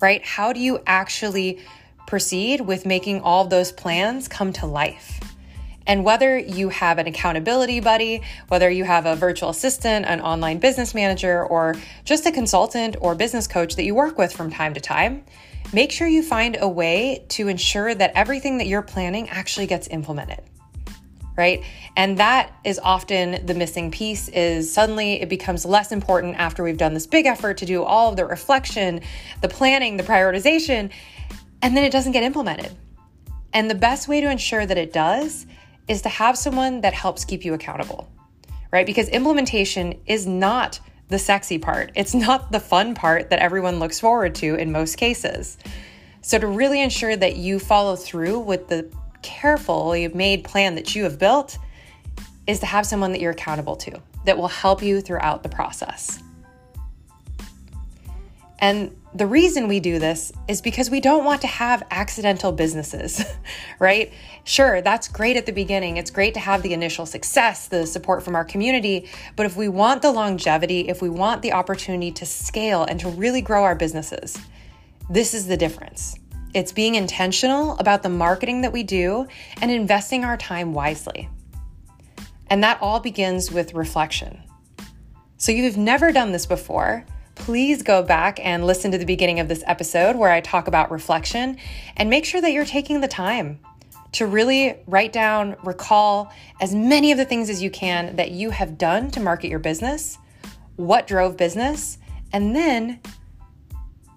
right? 0.00 0.24
How 0.24 0.52
do 0.52 0.60
you 0.60 0.80
actually 0.86 1.60
proceed 2.06 2.60
with 2.60 2.86
making 2.86 3.20
all 3.22 3.44
those 3.44 3.72
plans 3.72 4.28
come 4.28 4.52
to 4.54 4.66
life? 4.66 5.20
And 5.86 6.04
whether 6.04 6.38
you 6.38 6.68
have 6.70 6.98
an 6.98 7.06
accountability 7.06 7.80
buddy, 7.80 8.22
whether 8.48 8.68
you 8.68 8.84
have 8.84 9.06
a 9.06 9.16
virtual 9.16 9.50
assistant, 9.50 10.06
an 10.06 10.20
online 10.20 10.58
business 10.58 10.94
manager, 10.94 11.44
or 11.44 11.76
just 12.04 12.26
a 12.26 12.32
consultant 12.32 12.96
or 13.00 13.14
business 13.14 13.46
coach 13.46 13.76
that 13.76 13.84
you 13.84 13.94
work 13.94 14.18
with 14.18 14.32
from 14.32 14.50
time 14.50 14.74
to 14.74 14.80
time, 14.80 15.24
make 15.72 15.92
sure 15.92 16.06
you 16.08 16.22
find 16.22 16.56
a 16.60 16.68
way 16.68 17.24
to 17.28 17.48
ensure 17.48 17.94
that 17.94 18.12
everything 18.14 18.58
that 18.58 18.66
you're 18.66 18.82
planning 18.82 19.28
actually 19.28 19.66
gets 19.66 19.88
implemented 19.88 20.40
right? 21.36 21.62
And 21.96 22.18
that 22.18 22.52
is 22.64 22.80
often 22.82 23.44
the 23.44 23.54
missing 23.54 23.90
piece 23.90 24.28
is 24.28 24.72
suddenly 24.72 25.20
it 25.20 25.28
becomes 25.28 25.64
less 25.64 25.92
important 25.92 26.36
after 26.36 26.62
we've 26.62 26.78
done 26.78 26.94
this 26.94 27.06
big 27.06 27.26
effort 27.26 27.58
to 27.58 27.66
do 27.66 27.82
all 27.82 28.10
of 28.10 28.16
the 28.16 28.24
reflection, 28.24 29.00
the 29.42 29.48
planning, 29.48 29.96
the 29.96 30.02
prioritization, 30.02 30.90
and 31.62 31.76
then 31.76 31.84
it 31.84 31.92
doesn't 31.92 32.12
get 32.12 32.22
implemented. 32.22 32.74
And 33.52 33.70
the 33.70 33.74
best 33.74 34.08
way 34.08 34.20
to 34.20 34.30
ensure 34.30 34.66
that 34.66 34.76
it 34.76 34.92
does 34.92 35.46
is 35.88 36.02
to 36.02 36.08
have 36.08 36.36
someone 36.36 36.80
that 36.80 36.94
helps 36.94 37.24
keep 37.24 37.44
you 37.44 37.54
accountable, 37.54 38.08
right? 38.72 38.86
Because 38.86 39.08
implementation 39.08 39.98
is 40.06 40.26
not 40.26 40.80
the 41.08 41.18
sexy 41.18 41.58
part. 41.58 41.92
It's 41.94 42.14
not 42.14 42.50
the 42.50 42.60
fun 42.60 42.94
part 42.94 43.30
that 43.30 43.38
everyone 43.38 43.78
looks 43.78 44.00
forward 44.00 44.34
to 44.36 44.56
in 44.56 44.72
most 44.72 44.96
cases. 44.96 45.56
So, 46.22 46.38
to 46.38 46.46
really 46.46 46.80
ensure 46.82 47.16
that 47.16 47.36
you 47.36 47.60
follow 47.60 47.94
through 47.94 48.40
with 48.40 48.68
the 48.68 48.90
carefully 49.22 50.08
made 50.08 50.44
plan 50.44 50.74
that 50.74 50.94
you 50.94 51.04
have 51.04 51.18
built 51.18 51.58
is 52.46 52.60
to 52.60 52.66
have 52.66 52.86
someone 52.86 53.12
that 53.12 53.20
you're 53.20 53.32
accountable 53.32 53.76
to 53.76 54.00
that 54.24 54.36
will 54.36 54.48
help 54.48 54.82
you 54.82 55.00
throughout 55.00 55.42
the 55.42 55.48
process. 55.48 56.20
And 58.58 58.96
the 59.16 59.26
reason 59.26 59.66
we 59.66 59.80
do 59.80 59.98
this 59.98 60.30
is 60.46 60.60
because 60.60 60.90
we 60.90 61.00
don't 61.00 61.24
want 61.24 61.40
to 61.40 61.46
have 61.46 61.82
accidental 61.90 62.52
businesses, 62.52 63.24
right? 63.78 64.12
Sure, 64.44 64.82
that's 64.82 65.08
great 65.08 65.38
at 65.38 65.46
the 65.46 65.52
beginning. 65.52 65.96
It's 65.96 66.10
great 66.10 66.34
to 66.34 66.40
have 66.40 66.62
the 66.62 66.74
initial 66.74 67.06
success, 67.06 67.68
the 67.68 67.86
support 67.86 68.22
from 68.22 68.34
our 68.34 68.44
community. 68.44 69.08
But 69.34 69.46
if 69.46 69.56
we 69.56 69.68
want 69.68 70.02
the 70.02 70.12
longevity, 70.12 70.88
if 70.88 71.00
we 71.00 71.08
want 71.08 71.40
the 71.40 71.54
opportunity 71.54 72.12
to 72.12 72.26
scale 72.26 72.84
and 72.84 73.00
to 73.00 73.08
really 73.08 73.40
grow 73.40 73.64
our 73.64 73.74
businesses, 73.74 74.36
this 75.08 75.32
is 75.32 75.46
the 75.46 75.56
difference. 75.56 76.18
It's 76.52 76.72
being 76.72 76.94
intentional 76.94 77.78
about 77.78 78.02
the 78.02 78.10
marketing 78.10 78.60
that 78.62 78.72
we 78.72 78.82
do 78.82 79.26
and 79.62 79.70
investing 79.70 80.24
our 80.24 80.36
time 80.36 80.74
wisely. 80.74 81.30
And 82.48 82.62
that 82.62 82.78
all 82.82 83.00
begins 83.00 83.50
with 83.50 83.72
reflection. 83.72 84.42
So, 85.38 85.52
you've 85.52 85.76
never 85.76 86.12
done 86.12 86.32
this 86.32 86.46
before, 86.46 87.04
please 87.36 87.82
go 87.82 88.02
back 88.02 88.40
and 88.44 88.66
listen 88.66 88.90
to 88.90 88.98
the 88.98 89.04
beginning 89.04 89.38
of 89.38 89.46
this 89.46 89.62
episode 89.66 90.16
where 90.16 90.32
I 90.32 90.40
talk 90.40 90.66
about 90.66 90.90
reflection 90.90 91.58
and 91.96 92.10
make 92.10 92.24
sure 92.24 92.40
that 92.40 92.50
you're 92.50 92.64
taking 92.64 93.00
the 93.00 93.08
time 93.08 93.60
to 94.12 94.26
really 94.26 94.76
write 94.86 95.12
down, 95.12 95.56
recall 95.62 96.32
as 96.60 96.74
many 96.74 97.12
of 97.12 97.18
the 97.18 97.24
things 97.24 97.48
as 97.50 97.62
you 97.62 97.70
can 97.70 98.16
that 98.16 98.30
you 98.30 98.50
have 98.50 98.78
done 98.78 99.10
to 99.12 99.20
market 99.20 99.48
your 99.48 99.58
business, 99.58 100.18
what 100.76 101.06
drove 101.06 101.36
business, 101.36 101.98
and 102.32 102.56
then 102.56 102.98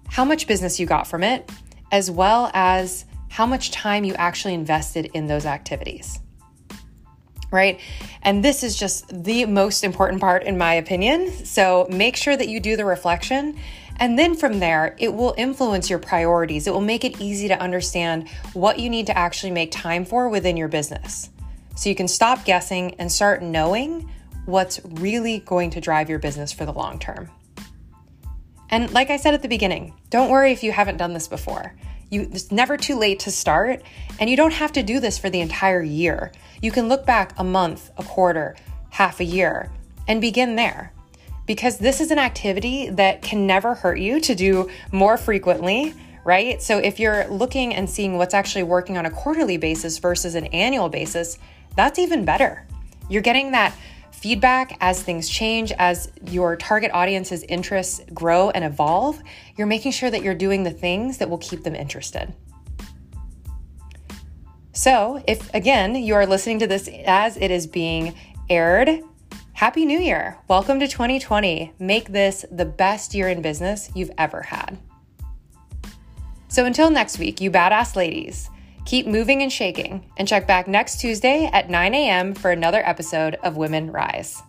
how 0.07 0.25
much 0.25 0.47
business 0.47 0.79
you 0.79 0.85
got 0.85 1.05
from 1.05 1.23
it, 1.23 1.51
as 1.91 2.09
well 2.09 2.49
as 2.53 3.05
how 3.27 3.45
much 3.45 3.71
time 3.71 4.03
you 4.03 4.13
actually 4.15 4.53
invested 4.53 5.11
in 5.13 5.27
those 5.27 5.45
activities. 5.45 6.19
Right? 7.51 7.79
And 8.21 8.43
this 8.43 8.63
is 8.63 8.75
just 8.75 9.23
the 9.23 9.45
most 9.45 9.83
important 9.83 10.21
part, 10.21 10.43
in 10.43 10.57
my 10.57 10.75
opinion. 10.75 11.45
So 11.45 11.87
make 11.89 12.15
sure 12.15 12.37
that 12.37 12.47
you 12.47 12.59
do 12.59 12.75
the 12.75 12.85
reflection. 12.85 13.57
And 13.97 14.17
then 14.17 14.35
from 14.35 14.59
there, 14.59 14.95
it 14.99 15.13
will 15.13 15.33
influence 15.37 15.89
your 15.89 15.99
priorities. 15.99 16.67
It 16.67 16.73
will 16.73 16.79
make 16.79 17.03
it 17.03 17.19
easy 17.19 17.47
to 17.49 17.59
understand 17.59 18.29
what 18.53 18.79
you 18.79 18.89
need 18.89 19.07
to 19.07 19.17
actually 19.17 19.51
make 19.51 19.71
time 19.71 20.05
for 20.05 20.29
within 20.29 20.55
your 20.55 20.67
business. 20.67 21.29
So 21.75 21.89
you 21.89 21.95
can 21.95 22.07
stop 22.07 22.45
guessing 22.45 22.95
and 22.95 23.11
start 23.11 23.41
knowing 23.41 24.09
what's 24.45 24.79
really 24.85 25.39
going 25.39 25.69
to 25.71 25.81
drive 25.81 26.09
your 26.09 26.19
business 26.19 26.51
for 26.51 26.65
the 26.65 26.73
long 26.73 26.99
term. 26.99 27.29
And 28.69 28.91
like 28.91 29.09
I 29.09 29.17
said 29.17 29.33
at 29.33 29.41
the 29.41 29.47
beginning, 29.47 29.93
don't 30.09 30.29
worry 30.29 30.51
if 30.51 30.63
you 30.63 30.71
haven't 30.71 30.97
done 30.97 31.13
this 31.13 31.27
before. 31.27 31.73
You, 32.09 32.29
it's 32.31 32.51
never 32.51 32.77
too 32.77 32.97
late 32.97 33.19
to 33.19 33.31
start, 33.31 33.83
and 34.19 34.29
you 34.29 34.35
don't 34.35 34.53
have 34.53 34.71
to 34.73 34.83
do 34.83 34.99
this 34.99 35.17
for 35.17 35.29
the 35.29 35.41
entire 35.41 35.83
year. 35.83 36.31
You 36.61 36.71
can 36.71 36.87
look 36.89 37.05
back 37.05 37.33
a 37.37 37.43
month, 37.43 37.91
a 37.97 38.03
quarter, 38.03 38.55
half 38.89 39.19
a 39.19 39.23
year, 39.23 39.71
and 40.07 40.19
begin 40.19 40.55
there. 40.55 40.91
Because 41.45 41.77
this 41.77 42.01
is 42.01 42.11
an 42.11 42.19
activity 42.19 42.89
that 42.89 43.21
can 43.21 43.47
never 43.47 43.73
hurt 43.73 43.99
you 43.99 44.19
to 44.21 44.35
do 44.35 44.69
more 44.91 45.17
frequently, 45.17 45.93
right? 46.23 46.61
So 46.61 46.77
if 46.77 46.99
you're 46.99 47.27
looking 47.27 47.73
and 47.73 47.89
seeing 47.89 48.17
what's 48.17 48.33
actually 48.33 48.63
working 48.63 48.97
on 48.97 49.05
a 49.05 49.11
quarterly 49.11 49.57
basis 49.57 49.97
versus 49.97 50.35
an 50.35 50.45
annual 50.47 50.89
basis, 50.89 51.39
that's 51.75 51.97
even 51.97 52.25
better. 52.25 52.65
You're 53.09 53.21
getting 53.21 53.51
that 53.51 53.73
feedback 54.19 54.77
as 54.81 55.01
things 55.01 55.29
change, 55.29 55.71
as 55.79 56.11
your 56.25 56.55
target 56.55 56.91
audience's 56.93 57.43
interests 57.43 58.01
grow 58.13 58.49
and 58.49 58.65
evolve. 58.65 59.21
You're 59.55 59.67
making 59.67 59.93
sure 59.93 60.11
that 60.11 60.21
you're 60.21 60.35
doing 60.35 60.63
the 60.63 60.71
things 60.71 61.17
that 61.17 61.29
will 61.29 61.37
keep 61.37 61.63
them 61.63 61.75
interested. 61.75 62.33
So, 64.73 65.23
if 65.27 65.53
again 65.53 65.95
you 65.95 66.15
are 66.15 66.25
listening 66.25 66.59
to 66.59 66.67
this 66.67 66.89
as 67.05 67.37
it 67.37 67.51
is 67.51 67.65
being 67.65 68.13
aired, 68.49 69.01
Happy 69.53 69.85
New 69.85 69.99
Year! 69.99 70.37
Welcome 70.47 70.79
to 70.79 70.87
2020. 70.87 71.73
Make 71.79 72.13
this 72.13 72.45
the 72.49 72.65
best 72.65 73.13
year 73.13 73.27
in 73.27 73.41
business 73.41 73.89
you've 73.93 74.11
ever 74.17 74.41
had. 74.41 74.77
So 76.47 76.65
until 76.65 76.89
next 76.89 77.19
week, 77.19 77.41
you 77.41 77.51
badass 77.51 77.95
ladies, 77.95 78.49
keep 78.89 79.05
moving 79.05 79.43
and 79.43 79.53
shaking, 79.53 80.03
and 80.17 80.27
check 80.27 80.47
back 80.47 80.67
next 80.67 80.99
Tuesday 80.99 81.47
at 81.53 81.69
9 81.69 81.93
a.m. 81.93 82.33
for 82.33 82.49
another 82.49 82.81
episode 82.83 83.35
of 83.43 83.55
Women 83.55 83.91
Rise. 83.91 84.41